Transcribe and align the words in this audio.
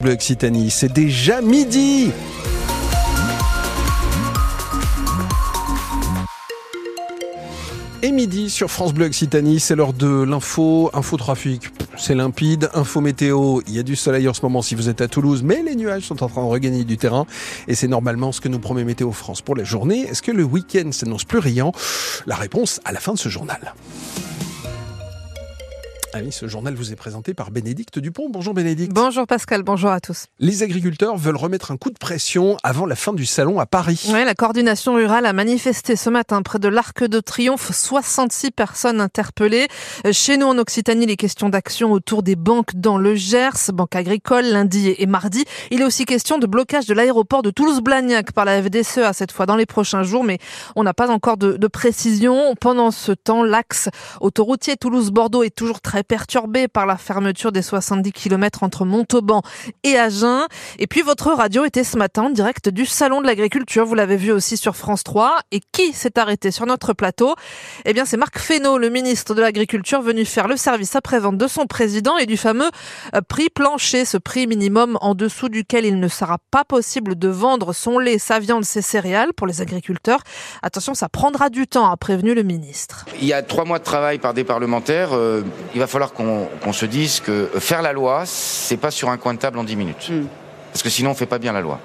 Bleu 0.00 0.12
Occitanie, 0.12 0.70
c'est 0.70 0.92
déjà 0.92 1.42
midi. 1.42 2.12
Et 8.04 8.12
midi 8.12 8.48
sur 8.48 8.70
France 8.70 8.94
Bleu 8.94 9.06
Occitanie, 9.06 9.58
c'est 9.58 9.74
l'heure 9.74 9.92
de 9.92 10.22
l'info, 10.22 10.88
infotrafic, 10.94 11.70
c'est 11.96 12.14
limpide, 12.14 12.70
info 12.74 13.00
météo, 13.00 13.60
il 13.66 13.74
y 13.74 13.80
a 13.80 13.82
du 13.82 13.96
soleil 13.96 14.28
en 14.28 14.34
ce 14.34 14.42
moment 14.42 14.62
si 14.62 14.76
vous 14.76 14.88
êtes 14.88 15.00
à 15.00 15.08
Toulouse, 15.08 15.42
mais 15.42 15.64
les 15.64 15.74
nuages 15.74 16.04
sont 16.04 16.22
en 16.22 16.28
train 16.28 16.44
de 16.44 16.48
regagner 16.48 16.84
du 16.84 16.96
terrain. 16.96 17.26
Et 17.66 17.74
c'est 17.74 17.88
normalement 17.88 18.30
ce 18.30 18.40
que 18.40 18.48
nous 18.48 18.60
promet 18.60 18.84
Météo 18.84 19.10
France 19.10 19.42
pour 19.42 19.56
la 19.56 19.64
journée. 19.64 20.02
Est-ce 20.02 20.22
que 20.22 20.30
le 20.30 20.44
week-end 20.44 20.92
s'annonce 20.92 21.24
plus 21.24 21.40
riant? 21.40 21.72
La 22.24 22.36
réponse 22.36 22.80
à 22.84 22.92
la 22.92 23.00
fin 23.00 23.14
de 23.14 23.18
ce 23.18 23.28
journal. 23.28 23.74
Ah 26.14 26.20
oui, 26.24 26.32
ce 26.32 26.48
journal 26.48 26.74
vous 26.74 26.90
est 26.90 26.96
présenté 26.96 27.34
par 27.34 27.50
Bénédicte 27.50 27.98
Dupont. 27.98 28.30
Bonjour 28.30 28.54
Bénédicte. 28.54 28.94
Bonjour 28.94 29.26
Pascal, 29.26 29.62
bonjour 29.62 29.90
à 29.90 30.00
tous. 30.00 30.24
Les 30.38 30.62
agriculteurs 30.62 31.18
veulent 31.18 31.36
remettre 31.36 31.70
un 31.70 31.76
coup 31.76 31.90
de 31.90 31.98
pression 31.98 32.56
avant 32.62 32.86
la 32.86 32.96
fin 32.96 33.12
du 33.12 33.26
salon 33.26 33.60
à 33.60 33.66
Paris. 33.66 34.08
Ouais, 34.10 34.24
la 34.24 34.34
coordination 34.34 34.94
rurale 34.94 35.26
a 35.26 35.34
manifesté 35.34 35.96
ce 35.96 36.08
matin 36.08 36.40
près 36.40 36.58
de 36.58 36.68
l'Arc 36.68 37.04
de 37.04 37.20
Triomphe, 37.20 37.70
66 37.74 38.52
personnes 38.52 39.02
interpellées. 39.02 39.68
Chez 40.10 40.38
nous 40.38 40.46
en 40.46 40.56
Occitanie, 40.56 41.04
les 41.04 41.16
questions 41.16 41.50
d'action 41.50 41.92
autour 41.92 42.22
des 42.22 42.36
banques 42.36 42.74
dans 42.74 42.96
le 42.96 43.14
Gers, 43.14 43.70
banque 43.74 43.94
agricole, 43.94 44.46
lundi 44.46 44.94
et 44.96 45.06
mardi. 45.06 45.44
Il 45.70 45.82
est 45.82 45.84
aussi 45.84 46.06
question 46.06 46.38
de 46.38 46.46
blocage 46.46 46.86
de 46.86 46.94
l'aéroport 46.94 47.42
de 47.42 47.50
Toulouse-Blagnac 47.50 48.32
par 48.32 48.46
la 48.46 48.62
FDSEA 48.62 49.12
cette 49.12 49.30
fois 49.30 49.44
dans 49.44 49.56
les 49.56 49.66
prochains 49.66 50.04
jours, 50.04 50.24
mais 50.24 50.38
on 50.74 50.84
n'a 50.84 50.94
pas 50.94 51.10
encore 51.10 51.36
de, 51.36 51.58
de 51.58 51.66
précision. 51.66 52.54
Pendant 52.58 52.92
ce 52.92 53.12
temps, 53.12 53.42
l'axe 53.42 53.90
autoroutier 54.22 54.78
Toulouse-Bordeaux 54.78 55.42
est 55.42 55.54
toujours 55.54 55.82
très 55.82 55.97
perturbé 56.02 56.68
par 56.68 56.86
la 56.86 56.96
fermeture 56.96 57.52
des 57.52 57.62
70 57.62 58.12
km 58.12 58.62
entre 58.62 58.84
Montauban 58.84 59.42
et 59.82 59.98
Agen. 59.98 60.46
Et 60.78 60.86
puis 60.86 61.02
votre 61.02 61.32
radio 61.32 61.64
était 61.64 61.84
ce 61.84 61.96
matin 61.96 62.24
en 62.24 62.30
direct 62.30 62.68
du 62.68 62.86
Salon 62.86 63.20
de 63.20 63.26
l'Agriculture. 63.26 63.84
Vous 63.84 63.94
l'avez 63.94 64.16
vu 64.16 64.32
aussi 64.32 64.56
sur 64.56 64.76
France 64.76 65.04
3. 65.04 65.38
Et 65.52 65.60
qui 65.72 65.92
s'est 65.92 66.18
arrêté 66.18 66.50
sur 66.50 66.66
notre 66.66 66.92
plateau? 66.92 67.34
Eh 67.84 67.92
bien, 67.92 68.04
c'est 68.04 68.16
Marc 68.16 68.38
Fesneau, 68.38 68.78
le 68.78 68.88
ministre 68.88 69.34
de 69.34 69.40
l'Agriculture, 69.40 70.00
venu 70.00 70.24
faire 70.24 70.48
le 70.48 70.56
service 70.56 70.96
après-vente 70.96 71.38
de 71.38 71.46
son 71.46 71.66
président 71.66 72.16
et 72.16 72.26
du 72.26 72.36
fameux 72.36 72.70
euh, 73.14 73.20
prix 73.20 73.48
plancher, 73.50 74.04
ce 74.04 74.16
prix 74.16 74.46
minimum 74.46 74.98
en 75.00 75.14
dessous 75.14 75.48
duquel 75.48 75.84
il 75.84 75.98
ne 75.98 76.08
sera 76.08 76.38
pas 76.50 76.64
possible 76.64 77.18
de 77.18 77.28
vendre 77.28 77.72
son 77.72 77.98
lait, 77.98 78.18
sa 78.18 78.38
viande, 78.38 78.64
ses 78.64 78.82
céréales 78.82 79.32
pour 79.32 79.46
les 79.46 79.60
agriculteurs. 79.60 80.20
Attention, 80.62 80.94
ça 80.94 81.08
prendra 81.08 81.50
du 81.50 81.66
temps, 81.66 81.90
a 81.90 81.96
prévenu 81.96 82.34
le 82.34 82.42
ministre. 82.42 83.06
Il 83.20 83.26
y 83.26 83.32
a 83.32 83.42
trois 83.42 83.64
mois 83.64 83.78
de 83.78 83.84
travail 83.84 84.18
par 84.18 84.34
des 84.34 84.44
parlementaires. 84.44 85.12
Euh, 85.12 85.42
il 85.74 85.80
va 85.80 85.86
falloir 85.88 86.12
qu'on 86.12 86.48
qu 86.62 86.72
se 86.72 86.86
dise 86.86 87.20
que 87.20 87.50
faire 87.58 87.82
la 87.82 87.92
loi, 87.92 88.22
c'est 88.26 88.76
pas 88.76 88.90
sur 88.90 89.08
un 89.10 89.16
coin 89.16 89.34
de 89.34 89.38
table 89.38 89.58
en 89.58 89.64
10 89.64 89.76
minutes. 89.76 90.10
Mm. 90.10 90.26
Parce 90.72 90.82
que 90.82 90.90
sinon, 90.90 91.10
on 91.10 91.14
fait 91.14 91.26
pas 91.26 91.38
bien 91.38 91.52
la 91.52 91.60
loi. 91.60 91.80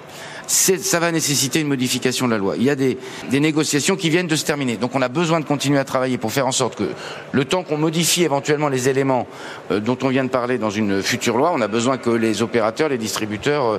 Ça 0.45 0.99
va 0.99 1.11
nécessiter 1.11 1.61
une 1.61 1.67
modification 1.67 2.27
de 2.27 2.31
la 2.31 2.37
loi. 2.37 2.55
Il 2.57 2.63
y 2.63 2.69
a 2.69 2.75
des, 2.75 2.97
des, 3.29 3.39
négociations 3.39 3.95
qui 3.95 4.09
viennent 4.09 4.27
de 4.27 4.35
se 4.35 4.43
terminer. 4.43 4.75
Donc 4.75 4.93
on 4.93 5.01
a 5.01 5.07
besoin 5.07 5.39
de 5.39 5.45
continuer 5.45 5.79
à 5.79 5.85
travailler 5.85 6.17
pour 6.17 6.33
faire 6.33 6.45
en 6.45 6.51
sorte 6.51 6.75
que 6.75 6.89
le 7.31 7.45
temps 7.45 7.63
qu'on 7.63 7.77
modifie 7.77 8.23
éventuellement 8.23 8.67
les 8.67 8.89
éléments 8.89 9.25
euh, 9.71 9.79
dont 9.79 9.97
on 10.03 10.09
vient 10.09 10.25
de 10.25 10.29
parler 10.29 10.57
dans 10.57 10.69
une 10.69 11.01
future 11.01 11.37
loi, 11.37 11.53
on 11.55 11.61
a 11.61 11.69
besoin 11.69 11.97
que 11.97 12.09
les 12.09 12.41
opérateurs, 12.41 12.89
les 12.89 12.97
distributeurs 12.97 13.65
euh, 13.65 13.77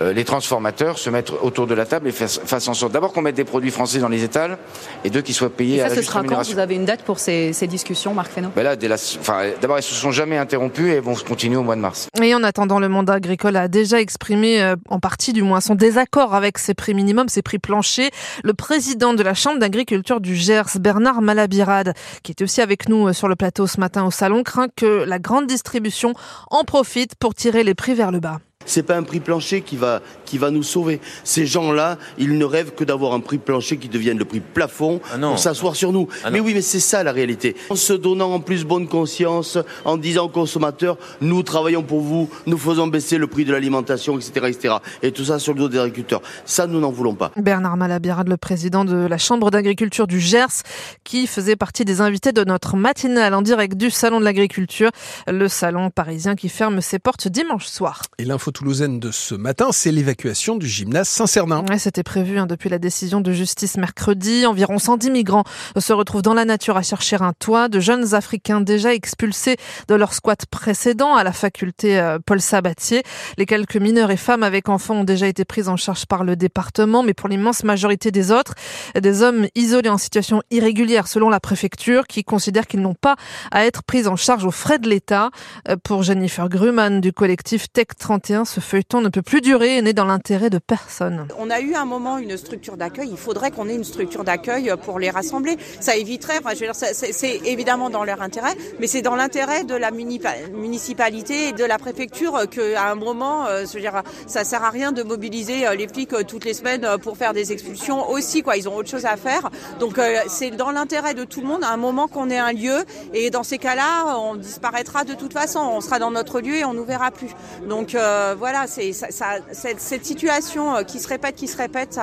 les 0.00 0.24
transformateurs 0.24 0.98
se 0.98 1.10
mettent 1.10 1.32
autour 1.42 1.66
de 1.66 1.74
la 1.74 1.86
table 1.86 2.08
et 2.08 2.12
fassent 2.12 2.68
en 2.68 2.74
sorte 2.74 2.92
d'abord 2.92 3.12
qu'on 3.12 3.22
mette 3.22 3.36
des 3.36 3.44
produits 3.44 3.70
français 3.70 3.98
dans 3.98 4.08
les 4.08 4.24
étals 4.24 4.58
et 5.04 5.10
deux 5.10 5.22
qui 5.22 5.32
soient 5.32 5.50
payés 5.50 5.76
et 5.76 5.80
ça, 5.80 5.86
à 5.86 5.88
la 5.90 5.94
ce 5.96 6.02
sera 6.02 6.22
quand 6.22 6.42
Vous 6.42 6.58
avez 6.58 6.74
une 6.74 6.84
date 6.84 7.02
pour 7.02 7.18
ces, 7.18 7.52
ces 7.52 7.66
discussions, 7.66 8.14
Marc 8.14 8.32
Fesneau? 8.32 8.50
Ben 8.54 8.62
là, 8.62 8.76
enfin, 9.20 9.42
D'abord, 9.60 9.76
elles 9.76 9.82
se 9.82 9.94
sont 9.94 10.10
jamais 10.10 10.38
interrompues 10.38 10.90
et 10.90 11.00
vont 11.00 11.14
se 11.14 11.24
continuer 11.24 11.56
au 11.56 11.62
mois 11.62 11.76
de 11.76 11.80
mars. 11.80 12.08
Et 12.20 12.34
en 12.34 12.42
attendant, 12.42 12.78
le 12.78 12.88
monde 12.88 13.10
agricole 13.10 13.56
a 13.56 13.68
déjà 13.68 14.00
exprimé, 14.00 14.62
euh, 14.62 14.76
en 14.88 14.98
partie 14.98 15.32
du 15.32 15.42
moins, 15.42 15.60
son 15.60 15.74
désaccord 15.74 16.34
avec 16.34 16.58
ces 16.58 16.74
prix 16.74 16.94
minimums, 16.94 17.28
ces 17.28 17.42
prix 17.42 17.58
planchers. 17.58 18.10
Le 18.42 18.54
président 18.54 19.14
de 19.14 19.22
la 19.22 19.34
Chambre 19.34 19.58
d'agriculture 19.58 20.20
du 20.20 20.36
Gers, 20.36 20.78
Bernard 20.80 21.22
Malabirade, 21.22 21.94
qui 22.22 22.32
était 22.32 22.44
aussi 22.44 22.60
avec 22.60 22.88
nous 22.88 23.08
euh, 23.08 23.12
sur 23.12 23.28
le 23.28 23.36
plateau 23.36 23.66
ce 23.66 23.80
matin 23.80 24.04
au 24.04 24.10
salon, 24.10 24.42
craint 24.42 24.68
que 24.74 25.04
la 25.04 25.18
grande 25.18 25.46
distribution 25.46 26.14
en 26.50 26.64
profite 26.64 27.14
pour 27.14 27.34
tirer 27.34 27.64
les 27.64 27.74
prix 27.74 27.94
vers 27.94 28.10
le 28.10 28.20
bas. 28.20 28.38
C'est 28.66 28.82
pas 28.82 28.96
un 28.96 29.02
prix 29.02 29.20
plancher 29.20 29.62
qui 29.62 29.76
va, 29.76 30.00
qui 30.24 30.38
va 30.38 30.50
nous 30.50 30.62
sauver. 30.62 31.00
Ces 31.24 31.46
gens-là, 31.46 31.98
ils 32.18 32.36
ne 32.38 32.44
rêvent 32.44 32.74
que 32.74 32.84
d'avoir 32.84 33.12
un 33.12 33.20
prix 33.20 33.38
plancher 33.38 33.76
qui 33.76 33.88
devienne 33.88 34.18
le 34.18 34.24
prix 34.24 34.40
plafond 34.40 35.00
ah 35.12 35.18
pour 35.18 35.38
s'asseoir 35.38 35.76
sur 35.76 35.92
nous. 35.92 36.08
Ah 36.24 36.30
mais 36.30 36.40
oui, 36.40 36.54
mais 36.54 36.62
c'est 36.62 36.80
ça 36.80 37.02
la 37.02 37.12
réalité. 37.12 37.56
En 37.70 37.76
se 37.76 37.92
donnant 37.92 38.32
en 38.32 38.40
plus 38.40 38.64
bonne 38.64 38.88
conscience, 38.88 39.58
en 39.84 39.96
disant 39.96 40.26
aux 40.26 40.28
consommateurs, 40.28 40.96
nous 41.20 41.42
travaillons 41.42 41.82
pour 41.82 42.00
vous, 42.00 42.28
nous 42.46 42.58
faisons 42.58 42.86
baisser 42.86 43.18
le 43.18 43.26
prix 43.26 43.44
de 43.44 43.52
l'alimentation, 43.52 44.18
etc., 44.18 44.46
etc. 44.48 44.74
Et 45.02 45.12
tout 45.12 45.24
ça 45.24 45.38
sur 45.38 45.54
le 45.54 45.60
dos 45.60 45.68
des 45.68 45.78
agriculteurs. 45.78 46.22
Ça, 46.44 46.66
nous 46.66 46.80
n'en 46.80 46.90
voulons 46.90 47.14
pas. 47.14 47.32
Bernard 47.36 47.76
Malabirade, 47.76 48.28
le 48.28 48.36
président 48.36 48.84
de 48.84 48.96
la 48.96 49.18
Chambre 49.18 49.50
d'agriculture 49.50 50.06
du 50.06 50.20
Gers, 50.20 50.62
qui 51.04 51.26
faisait 51.26 51.56
partie 51.56 51.84
des 51.84 52.00
invités 52.00 52.32
de 52.32 52.44
notre 52.44 52.76
matinale 52.76 53.34
en 53.34 53.42
direct 53.42 53.76
du 53.76 53.90
Salon 53.90 54.20
de 54.20 54.24
l'agriculture, 54.24 54.90
le 55.26 55.48
salon 55.48 55.90
parisien 55.90 56.34
qui 56.34 56.48
ferme 56.48 56.80
ses 56.80 56.98
portes 56.98 57.28
dimanche 57.28 57.66
soir. 57.66 58.02
Et 58.18 58.24
l'info 58.24 58.51
toulousaine 58.52 59.00
de 59.00 59.10
ce 59.10 59.34
matin, 59.34 59.70
c'est 59.72 59.90
l'évacuation 59.90 60.56
du 60.56 60.68
gymnase 60.68 61.08
Saint-Cernin. 61.08 61.64
Ouais, 61.68 61.78
C'était 61.78 62.02
prévu 62.02 62.38
hein, 62.38 62.46
depuis 62.46 62.68
la 62.68 62.78
décision 62.78 63.20
de 63.20 63.32
justice 63.32 63.76
mercredi. 63.76 64.46
Environ 64.46 64.78
110 64.78 65.10
migrants 65.10 65.44
se 65.76 65.92
retrouvent 65.92 66.22
dans 66.22 66.34
la 66.34 66.44
nature 66.44 66.76
à 66.76 66.82
chercher 66.82 67.16
un 67.20 67.32
toit. 67.32 67.68
De 67.68 67.80
jeunes 67.80 68.14
Africains 68.14 68.60
déjà 68.60 68.94
expulsés 68.94 69.56
de 69.88 69.94
leur 69.94 70.14
squat 70.14 70.46
précédent 70.46 71.14
à 71.14 71.24
la 71.24 71.32
faculté 71.32 71.98
euh, 71.98 72.18
Paul 72.24 72.40
Sabatier. 72.40 73.02
Les 73.38 73.46
quelques 73.46 73.76
mineurs 73.76 74.10
et 74.10 74.16
femmes 74.16 74.42
avec 74.42 74.68
enfants 74.68 74.96
ont 74.96 75.04
déjà 75.04 75.26
été 75.26 75.44
pris 75.44 75.68
en 75.68 75.76
charge 75.76 76.06
par 76.06 76.24
le 76.24 76.36
département, 76.36 77.02
mais 77.02 77.14
pour 77.14 77.28
l'immense 77.28 77.64
majorité 77.64 78.10
des 78.10 78.30
autres, 78.30 78.54
des 79.00 79.22
hommes 79.22 79.46
isolés 79.54 79.88
en 79.88 79.98
situation 79.98 80.42
irrégulière 80.50 81.08
selon 81.08 81.28
la 81.28 81.40
préfecture 81.40 82.06
qui 82.06 82.22
considèrent 82.22 82.66
qu'ils 82.66 82.82
n'ont 82.82 82.94
pas 82.94 83.16
à 83.50 83.64
être 83.64 83.82
pris 83.82 84.06
en 84.06 84.16
charge 84.16 84.44
aux 84.44 84.50
frais 84.50 84.78
de 84.78 84.88
l'État. 84.88 85.30
Euh, 85.68 85.76
pour 85.82 86.02
Jennifer 86.02 86.48
Gruman 86.48 87.00
du 87.00 87.12
collectif 87.12 87.70
Tech 87.72 87.86
31, 87.98 88.41
ce 88.44 88.60
feuilleton 88.60 89.00
ne 89.00 89.08
peut 89.08 89.22
plus 89.22 89.40
durer 89.40 89.76
et 89.76 89.82
n'est 89.82 89.92
dans 89.92 90.04
l'intérêt 90.04 90.50
de 90.50 90.58
personne. 90.58 91.28
On 91.38 91.50
a 91.50 91.60
eu 91.60 91.74
un 91.74 91.84
moment 91.84 92.18
une 92.18 92.36
structure 92.36 92.76
d'accueil, 92.76 93.08
il 93.10 93.16
faudrait 93.16 93.50
qu'on 93.50 93.68
ait 93.68 93.74
une 93.74 93.84
structure 93.84 94.24
d'accueil 94.24 94.72
pour 94.84 94.98
les 94.98 95.10
rassembler. 95.10 95.56
Ça 95.80 95.96
éviterait, 95.96 96.38
enfin, 96.38 96.54
c'est 96.54 97.40
évidemment 97.44 97.90
dans 97.90 98.04
leur 98.04 98.22
intérêt, 98.22 98.54
mais 98.80 98.86
c'est 98.86 99.02
dans 99.02 99.16
l'intérêt 99.16 99.64
de 99.64 99.74
la 99.74 99.90
municipalité 99.90 101.48
et 101.48 101.52
de 101.52 101.64
la 101.64 101.78
préfecture 101.78 102.48
qu'à 102.50 102.90
un 102.90 102.94
moment, 102.94 103.46
euh, 103.46 103.64
je 103.66 103.74
veux 103.74 103.80
dire, 103.80 104.02
ça 104.26 104.44
sert 104.44 104.62
à 104.64 104.70
rien 104.70 104.92
de 104.92 105.02
mobiliser 105.02 105.66
euh, 105.66 105.74
les 105.74 105.88
flics 105.88 106.12
euh, 106.12 106.22
toutes 106.22 106.44
les 106.44 106.54
semaines 106.54 106.86
pour 107.02 107.16
faire 107.16 107.32
des 107.32 107.52
expulsions 107.52 108.08
aussi, 108.10 108.42
quoi. 108.42 108.56
Ils 108.56 108.68
ont 108.68 108.76
autre 108.76 108.88
chose 108.88 109.06
à 109.06 109.16
faire. 109.16 109.50
Donc 109.80 109.98
c'est 110.28 110.50
dans 110.50 110.70
l'intérêt 110.70 111.14
de 111.14 111.24
tout 111.24 111.40
le 111.40 111.46
monde 111.46 111.64
à 111.64 111.70
un 111.70 111.76
moment 111.76 112.08
qu'on 112.08 112.30
ait 112.30 112.38
un 112.38 112.52
lieu 112.52 112.84
et 113.14 113.30
dans 113.30 113.42
ces 113.42 113.58
cas-là, 113.58 114.18
on 114.18 114.34
disparaîtra 114.36 115.04
de 115.04 115.14
toute 115.14 115.32
façon. 115.32 115.60
On 115.60 115.80
sera 115.80 115.98
dans 115.98 116.10
notre 116.10 116.40
lieu 116.40 116.56
et 116.56 116.64
on 116.64 116.74
nous 116.74 116.84
verra 116.84 117.10
plus. 117.10 117.30
Donc 117.68 117.96
voilà, 118.34 118.66
ça, 118.66 118.82
ça, 119.10 119.36
cette, 119.52 119.80
situation 120.04 120.76
euh, 120.76 120.82
qui 120.82 120.98
se 120.98 121.08
répète, 121.08 121.36
qui 121.36 121.48
se 121.48 121.56
répète, 121.56 121.98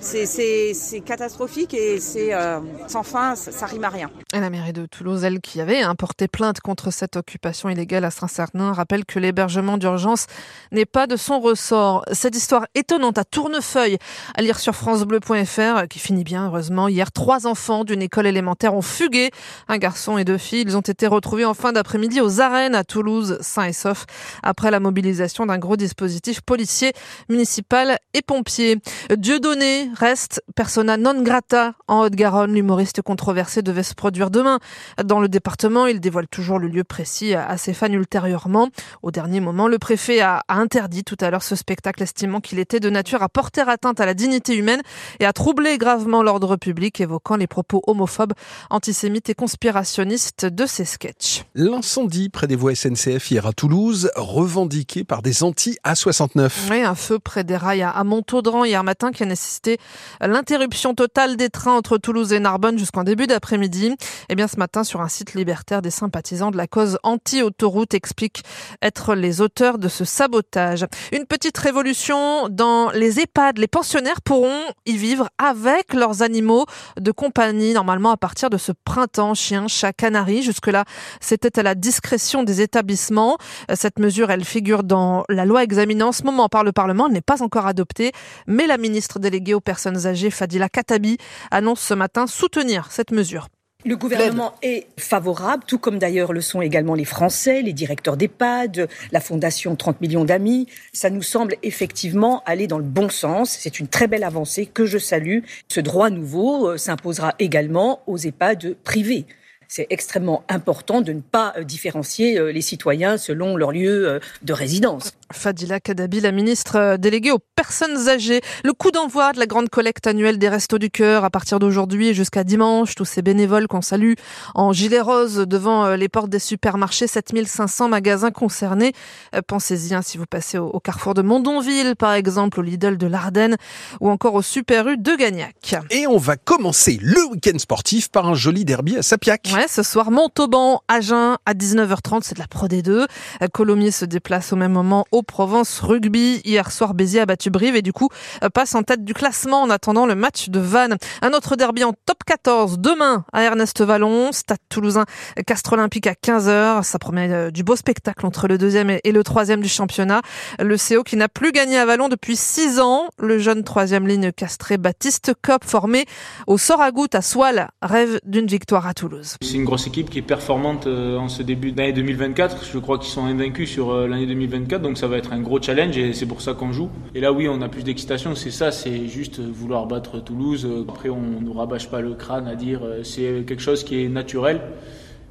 c'est 0.00 1.00
catastrophique 1.04 1.74
et 1.74 2.00
c'est 2.00 2.34
euh, 2.34 2.60
sans 2.86 3.02
fin, 3.02 3.34
ça, 3.34 3.52
ça, 3.52 3.66
rime 3.66 3.84
à 3.84 3.88
rien. 3.88 4.10
La 4.32 4.50
mairie 4.50 4.72
de 4.72 4.86
Toulouse, 4.86 5.24
elle 5.24 5.40
qui 5.40 5.60
avait 5.60 5.82
hein, 5.82 5.94
porté 5.94 6.28
plainte 6.28 6.60
contre 6.60 6.90
cette 6.90 7.16
occupation 7.16 7.68
illégale 7.68 8.04
à 8.04 8.10
Saint-Cernin, 8.10 8.72
rappelle 8.72 9.04
que 9.04 9.18
l'hébergement 9.18 9.78
d'urgence 9.78 10.26
n'est 10.70 10.86
pas 10.86 11.06
de 11.06 11.16
son 11.16 11.40
ressort. 11.40 12.04
Cette 12.12 12.36
histoire 12.36 12.66
étonnante 12.74 13.18
à 13.18 13.24
Tournefeuille, 13.24 13.98
à 14.36 14.42
lire 14.42 14.58
sur 14.58 14.74
francebleu.fr, 14.74 15.88
qui 15.88 15.98
finit 15.98 16.24
bien 16.24 16.46
heureusement. 16.46 16.88
Hier, 16.88 17.12
trois 17.12 17.46
enfants 17.46 17.84
d'une 17.84 18.02
école 18.02 18.26
élémentaire 18.26 18.74
ont 18.74 18.82
fugué. 18.82 19.30
Un 19.68 19.78
garçon 19.78 20.18
et 20.18 20.24
deux 20.24 20.38
filles. 20.38 20.64
Ils 20.66 20.76
ont 20.76 20.80
été 20.80 21.06
retrouvés 21.06 21.44
en 21.44 21.54
fin 21.54 21.72
d'après-midi 21.72 22.20
aux 22.20 22.40
arènes 22.40 22.74
à 22.74 22.84
Toulouse, 22.84 23.38
sains 23.40 23.64
et 23.64 23.72
saufs, 23.72 24.06
après 24.42 24.70
la 24.70 24.80
mobilisation 24.80 25.46
d'un 25.46 25.58
gros 25.72 25.76
dispositif 25.78 26.42
policier, 26.42 26.92
municipal 27.30 27.96
et 28.12 28.20
pompier. 28.20 28.76
Dieudonné 29.16 29.88
reste 29.94 30.42
persona 30.54 30.98
non 30.98 31.22
grata 31.22 31.72
en 31.88 32.02
Haute-Garonne. 32.02 32.52
L'humoriste 32.52 33.00
controversé 33.00 33.62
devait 33.62 33.82
se 33.82 33.94
produire 33.94 34.30
demain 34.30 34.58
dans 35.02 35.18
le 35.18 35.28
département. 35.30 35.86
Il 35.86 36.00
dévoile 36.00 36.28
toujours 36.28 36.58
le 36.58 36.68
lieu 36.68 36.84
précis 36.84 37.32
à 37.32 37.56
ses 37.56 37.72
fans 37.72 37.90
ultérieurement. 37.90 38.68
Au 39.02 39.10
dernier 39.10 39.40
moment, 39.40 39.66
le 39.66 39.78
préfet 39.78 40.20
a 40.20 40.42
interdit 40.48 41.04
tout 41.04 41.16
à 41.20 41.30
l'heure 41.30 41.42
ce 41.42 41.56
spectacle, 41.56 42.02
estimant 42.02 42.40
qu'il 42.40 42.58
était 42.58 42.80
de 42.80 42.90
nature 42.90 43.22
à 43.22 43.30
porter 43.30 43.66
atteinte 43.66 43.98
à 43.98 44.04
la 44.04 44.12
dignité 44.12 44.54
humaine 44.54 44.82
et 45.20 45.24
à 45.24 45.32
troubler 45.32 45.78
gravement 45.78 46.22
l'ordre 46.22 46.56
public, 46.56 47.00
évoquant 47.00 47.36
les 47.36 47.46
propos 47.46 47.80
homophobes, 47.86 48.34
antisémites 48.68 49.30
et 49.30 49.34
conspirationnistes 49.34 50.44
de 50.44 50.66
ses 50.66 50.84
sketchs. 50.84 51.44
L'incendie 51.54 52.28
près 52.28 52.46
des 52.46 52.56
voies 52.56 52.74
SNCF 52.74 53.30
hier 53.30 53.46
à 53.46 53.54
Toulouse, 53.54 54.10
revendiqué 54.16 55.04
par 55.04 55.22
des 55.22 55.42
anti 55.42 55.61
parti 55.62 55.78
à 55.84 55.94
69. 55.94 56.68
Oui, 56.70 56.82
un 56.82 56.94
feu 56.94 57.18
près 57.18 57.44
des 57.44 57.56
rails 57.56 57.82
à 57.82 58.02
Montaudran 58.04 58.64
hier 58.64 58.82
matin 58.82 59.12
qui 59.12 59.22
a 59.22 59.26
nécessité 59.26 59.78
l'interruption 60.20 60.94
totale 60.94 61.36
des 61.36 61.50
trains 61.50 61.76
entre 61.76 61.98
Toulouse 61.98 62.32
et 62.32 62.40
Narbonne 62.40 62.78
jusqu'en 62.78 63.04
début 63.04 63.28
d'après-midi. 63.28 63.86
Et 63.86 63.96
eh 64.30 64.34
bien 64.34 64.48
ce 64.48 64.56
matin, 64.56 64.82
sur 64.82 65.00
un 65.02 65.08
site 65.08 65.34
libertaire, 65.34 65.80
des 65.80 65.90
sympathisants 65.90 66.50
de 66.50 66.56
la 66.56 66.66
cause 66.66 66.98
anti-autoroute 67.04 67.94
expliquent 67.94 68.42
être 68.80 69.14
les 69.14 69.40
auteurs 69.40 69.78
de 69.78 69.88
ce 69.88 70.04
sabotage. 70.04 70.86
Une 71.12 71.26
petite 71.26 71.58
révolution 71.58 72.48
dans 72.48 72.90
les 72.90 73.20
EHPAD. 73.20 73.58
Les 73.58 73.68
pensionnaires 73.68 74.20
pourront 74.20 74.64
y 74.86 74.96
vivre 74.96 75.28
avec 75.38 75.94
leurs 75.94 76.22
animaux 76.22 76.66
de 76.98 77.12
compagnie, 77.12 77.72
normalement 77.72 78.10
à 78.10 78.16
partir 78.16 78.50
de 78.50 78.58
ce 78.58 78.72
printemps, 78.84 79.34
chien, 79.34 79.68
chat, 79.68 79.92
canari. 79.92 80.42
Jusque-là, 80.42 80.84
c'était 81.20 81.58
à 81.60 81.62
la 81.62 81.76
discrétion 81.76 82.42
des 82.42 82.62
établissements. 82.62 83.36
Cette 83.72 84.00
mesure, 84.00 84.30
elle 84.30 84.44
figure 84.44 84.82
dans 84.82 85.24
la 85.28 85.44
loi 85.44 85.51
examinée 85.60 86.02
en 86.02 86.12
ce 86.12 86.22
moment 86.22 86.48
par 86.48 86.64
le 86.64 86.72
Parlement. 86.72 87.08
N'est 87.08 87.20
pas 87.20 87.42
encore 87.42 87.66
adoptée, 87.66 88.12
mais 88.46 88.66
la 88.66 88.78
ministre 88.78 89.18
déléguée 89.18 89.54
aux 89.54 89.60
personnes 89.60 90.06
âgées, 90.06 90.30
Fadila 90.30 90.68
Katabi, 90.68 91.18
annonce 91.50 91.80
ce 91.80 91.94
matin 91.94 92.26
soutenir 92.26 92.90
cette 92.90 93.10
mesure. 93.10 93.48
Le 93.84 93.96
gouvernement 93.96 94.54
est 94.62 94.86
favorable, 94.96 95.64
tout 95.66 95.78
comme 95.78 95.98
d'ailleurs 95.98 96.32
le 96.32 96.40
sont 96.40 96.62
également 96.62 96.94
les 96.94 97.04
Français, 97.04 97.62
les 97.62 97.72
directeurs 97.72 98.16
d'EHPAD, 98.16 98.88
la 99.10 99.20
Fondation 99.20 99.74
30 99.74 100.00
millions 100.00 100.24
d'amis. 100.24 100.68
Ça 100.92 101.10
nous 101.10 101.22
semble 101.22 101.56
effectivement 101.64 102.44
aller 102.46 102.68
dans 102.68 102.78
le 102.78 102.84
bon 102.84 103.08
sens. 103.08 103.50
C'est 103.50 103.80
une 103.80 103.88
très 103.88 104.06
belle 104.06 104.22
avancée 104.22 104.66
que 104.66 104.86
je 104.86 104.98
salue. 104.98 105.40
Ce 105.66 105.80
droit 105.80 106.10
nouveau 106.10 106.68
euh, 106.68 106.76
s'imposera 106.76 107.34
également 107.40 108.02
aux 108.06 108.18
EHPAD 108.18 108.76
privés 108.84 109.26
c'est 109.74 109.86
extrêmement 109.88 110.44
important 110.50 111.00
de 111.00 111.14
ne 111.14 111.22
pas 111.22 111.54
euh, 111.56 111.64
différencier 111.64 112.38
euh, 112.38 112.52
les 112.52 112.60
citoyens 112.60 113.16
selon 113.16 113.56
leur 113.56 113.72
lieu 113.72 114.20
de 114.42 114.52
résidence. 114.52 115.14
Fadila 115.32 115.80
Kadabi, 115.80 116.20
la 116.20 116.32
ministre 116.32 116.76
euh, 116.76 116.96
déléguée 116.96 117.30
aux 117.30 117.40
personnes 117.56 118.08
âgées. 118.08 118.40
Le 118.64 118.72
coup 118.72 118.90
d'envoi 118.90 119.32
de 119.32 119.38
la 119.38 119.46
grande 119.46 119.68
collecte 119.68 120.06
annuelle 120.06 120.38
des 120.38 120.48
Restos 120.48 120.78
du 120.78 120.90
Cœur 120.90 121.24
à 121.24 121.30
partir 121.30 121.58
d'aujourd'hui 121.58 122.08
et 122.08 122.14
jusqu'à 122.14 122.44
dimanche. 122.44 122.94
Tous 122.94 123.04
ces 123.04 123.22
bénévoles 123.22 123.66
qu'on 123.66 123.82
salue 123.82 124.14
en 124.54 124.72
gilet 124.72 125.00
rose 125.00 125.36
devant 125.48 125.86
euh, 125.86 125.96
les 125.96 126.08
portes 126.08 126.30
des 126.30 126.38
supermarchés. 126.38 127.06
7500 127.06 127.88
magasins 127.88 128.30
concernés. 128.30 128.92
Euh, 129.34 129.40
pensez-y 129.46 129.94
hein, 129.94 130.02
si 130.02 130.18
vous 130.18 130.26
passez 130.26 130.58
au 130.58 130.78
carrefour 130.80 131.14
de 131.14 131.22
Mondonville, 131.22 131.96
par 131.96 132.12
exemple, 132.14 132.60
au 132.60 132.62
Lidl 132.62 132.96
de 132.96 133.06
l'Ardenne 133.06 133.56
ou 134.00 134.10
encore 134.10 134.34
au 134.34 134.42
Super 134.42 134.88
U 134.88 134.96
de 134.96 135.16
Gagnac. 135.16 135.74
Et 135.90 136.06
on 136.06 136.18
va 136.18 136.36
commencer 136.36 136.98
le 137.00 137.24
week-end 137.30 137.58
sportif 137.58 138.10
par 138.10 138.28
un 138.28 138.34
joli 138.34 138.64
derby 138.64 138.96
à 138.96 139.02
Sapiac. 139.02 139.50
Ouais, 139.54 139.61
ce 139.68 139.82
soir, 139.82 140.10
Montauban, 140.10 140.82
Agen 140.88 141.36
à 141.46 141.54
19h30. 141.54 142.20
C'est 142.22 142.34
de 142.34 142.40
la 142.40 142.46
Pro 142.46 142.68
D2. 142.68 143.06
Colomiers 143.52 143.90
se 143.90 144.04
déplace 144.04 144.52
au 144.52 144.56
même 144.56 144.72
moment 144.72 145.04
au 145.12 145.22
Provence 145.22 145.80
Rugby. 145.80 146.40
Hier 146.44 146.70
soir, 146.70 146.94
Béziers 146.94 147.20
a 147.20 147.26
battu 147.26 147.50
Brive 147.50 147.76
et 147.76 147.82
du 147.82 147.92
coup 147.92 148.08
euh, 148.42 148.48
passe 148.48 148.74
en 148.74 148.82
tête 148.82 149.04
du 149.04 149.14
classement 149.14 149.62
en 149.62 149.70
attendant 149.70 150.06
le 150.06 150.14
match 150.14 150.48
de 150.48 150.58
Vannes. 150.58 150.96
Un 151.22 151.32
autre 151.32 151.56
derby 151.56 151.84
en 151.84 151.92
top 151.92 152.24
14 152.24 152.78
demain 152.78 153.24
à 153.32 153.42
Ernest 153.42 153.82
Vallon, 153.82 154.32
Stade 154.32 154.58
Toulousain, 154.68 155.04
Castre 155.46 155.74
Olympique 155.74 156.06
à 156.06 156.14
15h. 156.14 156.82
Ça 156.82 156.98
promet 156.98 157.30
euh, 157.30 157.50
du 157.50 157.62
beau 157.62 157.76
spectacle 157.76 158.24
entre 158.26 158.48
le 158.48 158.58
deuxième 158.58 158.90
et 159.02 159.12
le 159.12 159.24
troisième 159.24 159.60
du 159.60 159.68
championnat. 159.68 160.22
Le 160.58 160.76
CO 160.76 161.02
qui 161.02 161.16
n'a 161.16 161.28
plus 161.28 161.52
gagné 161.52 161.78
à 161.78 161.86
Vallon 161.86 162.08
depuis 162.08 162.36
6 162.36 162.80
ans. 162.80 163.08
Le 163.18 163.38
jeune 163.38 163.64
troisième 163.64 164.06
ligne 164.06 164.32
castré 164.32 164.78
Baptiste 164.78 165.32
Cop 165.42 165.64
formé 165.64 166.06
au 166.46 166.58
Soragout 166.58 167.08
à 167.12 167.22
Soile 167.22 167.68
rêve 167.82 168.20
d'une 168.24 168.46
victoire 168.46 168.86
à 168.86 168.94
Toulouse. 168.94 169.36
C'est 169.52 169.58
une 169.58 169.64
grosse 169.66 169.86
équipe 169.86 170.08
qui 170.08 170.18
est 170.18 170.22
performante 170.22 170.86
euh, 170.86 171.18
en 171.18 171.28
ce 171.28 171.42
début 171.42 171.72
d'année 171.72 171.92
2024. 171.92 172.64
Je 172.72 172.78
crois 172.78 172.96
qu'ils 172.96 173.10
sont 173.10 173.26
invaincus 173.26 173.68
sur 173.68 173.94
l'année 174.08 174.26
2024 174.26 174.80
donc 174.80 174.96
ça 174.96 175.08
va 175.08 175.18
être 175.18 175.34
un 175.34 175.40
gros 175.40 175.60
challenge 175.60 175.94
et 175.98 176.14
c'est 176.14 176.24
pour 176.24 176.40
ça 176.40 176.54
qu'on 176.54 176.72
joue. 176.72 176.88
Et 177.14 177.20
là, 177.20 177.34
oui, 177.34 177.48
on 177.50 177.60
a 177.60 177.68
plus 177.68 177.84
d'excitation, 177.84 178.34
c'est 178.34 178.50
ça, 178.50 178.72
c'est 178.72 179.08
juste 179.08 179.40
vouloir 179.40 179.84
battre 179.84 180.20
Toulouse. 180.20 180.66
Après, 180.88 181.10
on 181.10 181.42
ne 181.42 181.50
rabâche 181.50 181.90
pas 181.90 182.00
le 182.00 182.14
crâne 182.14 182.48
à 182.48 182.54
dire 182.54 182.80
euh, 182.82 183.02
c'est 183.04 183.44
quelque 183.46 183.60
chose 183.60 183.84
qui 183.84 184.02
est 184.02 184.08
naturel 184.08 184.62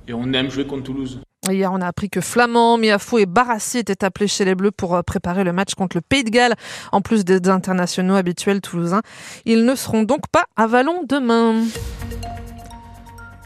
et 0.07 0.13
on 0.13 0.31
aime 0.33 0.51
jouer 0.51 0.67
contre 0.67 0.83
Toulouse. 0.83 1.19
Hier, 1.49 1.71
on 1.73 1.81
a 1.81 1.87
appris 1.87 2.11
que 2.11 2.21
Flamand, 2.21 2.77
Miafou 2.77 3.17
et 3.17 3.25
Barassi 3.25 3.79
étaient 3.79 4.05
appelés 4.05 4.27
chez 4.27 4.45
les 4.45 4.53
Bleus 4.53 4.69
pour 4.69 4.95
euh, 4.95 5.01
préparer 5.01 5.43
le 5.43 5.51
match 5.51 5.73
contre 5.73 5.97
le 5.97 6.01
Pays 6.01 6.23
de 6.23 6.29
Galles, 6.29 6.53
en 6.91 7.01
plus 7.01 7.25
des 7.25 7.49
internationaux 7.49 8.13
habituels 8.13 8.61
toulousains. 8.61 9.01
Ils 9.45 9.65
ne 9.65 9.73
seront 9.73 10.03
donc 10.03 10.27
pas 10.31 10.43
à 10.55 10.67
Vallon 10.67 11.01
demain. 11.09 11.63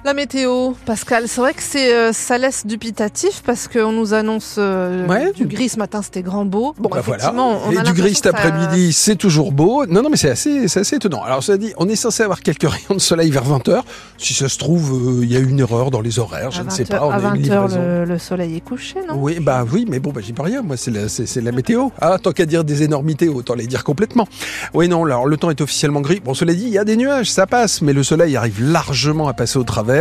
La 0.06 0.14
météo, 0.14 0.74
Pascal, 0.86 1.28
c'est 1.28 1.42
vrai 1.42 1.56
que 1.56 1.64
c'est 1.64 1.92
euh, 1.92 2.14
ça 2.14 2.38
laisse 2.38 2.68
dubitatif 2.68 3.42
parce 3.44 3.68
qu'on 3.68 3.92
nous 3.92 4.14
annonce 4.14 4.58
euh, 4.60 5.32
du 5.32 5.48
gris 5.48 5.70
ce 5.70 5.80
matin, 5.80 6.04
c'était 6.04 6.22
grand 6.22 6.46
beau. 6.46 6.76
Bon, 6.78 6.90
bah 6.90 7.00
effectivement, 7.00 7.60
on 7.66 7.72
Et 7.72 7.82
du 7.82 7.94
gris 7.94 8.14
cet 8.14 8.28
après-midi, 8.28 8.94
c'est 8.94 9.16
toujours 9.16 9.52
beau. 9.52 9.88
Non, 9.88 10.04
non, 10.04 10.12
mais 10.12 10.18
c'est 10.18 10.30
assez, 10.30 10.68
c'est 10.68 10.82
assez 10.82 10.98
étonnant. 10.98 11.24
Alors, 11.24 11.42
ça 11.42 11.58
dit, 11.58 11.74
on 11.78 11.90
est 11.90 11.96
censé 11.96 12.22
avoir 12.22 12.42
quelques 12.42 12.70
rayons 12.70 12.94
de 12.94 13.00
soleil 13.00 13.32
vers 13.32 13.46
20h. 13.46 13.82
Si 14.20 14.36
ça 14.36 14.48
se 14.48 14.60
trouve, 14.60 14.94
euh, 14.94 15.24
il 15.24 15.34
y 15.34 15.38
a 15.38 15.40
une 15.40 15.60
erreur 15.60 15.90
dans 15.90 16.02
les 16.02 16.20
horaires, 16.20 16.52
je 16.52 16.62
ne 16.62 16.70
sais 16.70 16.86
pas. 16.86 16.98
à 16.98 17.34
20h, 17.34 18.06
le, 18.06 18.20
soleil 18.20 18.58
est 18.58 18.62
couché, 18.62 19.00
non? 19.10 19.16
Oui, 19.18 19.40
bah 19.40 19.66
oui, 19.74 19.88
mais 19.90 19.98
bon, 19.98 20.12
bah, 20.12 20.22
j'y 20.24 20.34
peux 20.34 20.44
rien. 20.44 20.62
Moi, 20.62 20.78
c'est 20.78 20.92
la, 20.92 21.10
c'est, 21.10 21.42
la 21.42 21.52
météo. 21.52 21.90
Ah, 22.00 22.20
tant 22.22 22.32
qu'à 22.32 22.46
dire 22.46 22.64
des 22.64 22.84
énormités, 22.84 23.28
autant 23.28 23.56
les 23.56 23.66
dire 23.66 23.84
complètement. 23.84 24.28
Oui, 24.76 24.88
non, 24.88 25.04
alors 25.04 25.26
le 25.26 25.36
temps 25.36 25.50
est 25.50 25.62
officiellement 25.62 26.02
gris. 26.02 26.22
Bon, 26.24 26.36
cela 26.36 26.54
dit, 26.54 26.66
il 26.66 26.74
y 26.74 26.78
a 26.78 26.84
des 26.84 26.96
nuages, 26.96 27.32
ça 27.32 27.48
passe, 27.48 27.82
mais 27.82 27.92
le 27.92 28.04
soleil 28.04 28.38
arrive 28.38 28.62
largement 28.62 29.28
à 29.28 29.34
passer 29.34 29.58
au 29.58 29.64
travers. 29.64 29.95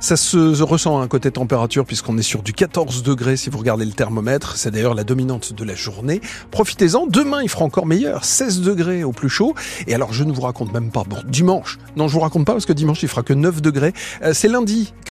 Ça 0.00 0.16
se, 0.16 0.62
ressent 0.62 1.00
à 1.00 1.02
un 1.02 1.08
côté 1.08 1.30
température 1.30 1.84
puisqu'on 1.84 2.18
est 2.18 2.22
sur 2.22 2.42
du 2.42 2.52
14 2.52 3.02
degrés 3.02 3.36
si 3.36 3.50
vous 3.50 3.58
regardez 3.58 3.84
le 3.84 3.92
thermomètre. 3.92 4.56
C'est 4.56 4.70
d'ailleurs 4.70 4.94
la 4.94 5.04
dominante 5.04 5.52
de 5.52 5.64
la 5.64 5.74
journée. 5.74 6.20
Profitez-en. 6.50 7.06
Demain, 7.06 7.42
il 7.42 7.48
fera 7.48 7.64
encore 7.64 7.86
meilleur. 7.86 8.24
16 8.24 8.62
degrés 8.62 9.04
au 9.04 9.12
plus 9.12 9.28
chaud. 9.28 9.54
Et 9.86 9.94
alors, 9.94 10.12
je 10.12 10.24
ne 10.24 10.32
vous 10.32 10.42
raconte 10.42 10.72
même 10.72 10.90
pas. 10.90 11.04
Bon, 11.04 11.18
dimanche. 11.26 11.78
Non, 11.96 12.08
je 12.08 12.14
vous 12.14 12.20
raconte 12.20 12.44
pas 12.44 12.52
parce 12.52 12.66
que 12.66 12.72
dimanche, 12.72 13.02
il 13.02 13.08
fera 13.08 13.22
que 13.22 13.32
9 13.32 13.62
degrés. 13.62 13.92
Euh, 14.22 14.32
c'est 14.34 14.48
lundi 14.48 14.92